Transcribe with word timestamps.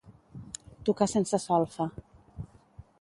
Tocar 0.89 1.07
sense 1.13 1.41
solfa. 1.45 1.87